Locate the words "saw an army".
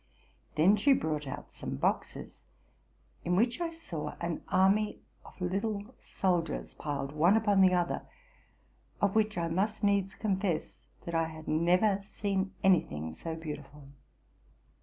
3.69-4.99